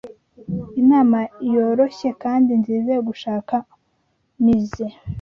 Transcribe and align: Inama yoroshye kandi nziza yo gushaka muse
Inama 0.81 1.17
yoroshye 1.53 2.09
kandi 2.23 2.51
nziza 2.61 2.89
yo 2.97 3.01
gushaka 3.09 3.55
muse 4.43 4.85